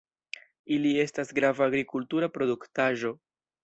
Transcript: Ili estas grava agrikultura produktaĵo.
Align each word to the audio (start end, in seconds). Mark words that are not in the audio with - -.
Ili 0.77 0.93
estas 1.03 1.31
grava 1.41 1.69
agrikultura 1.69 2.35
produktaĵo. 2.39 3.19